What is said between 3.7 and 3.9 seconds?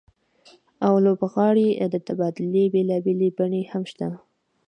هم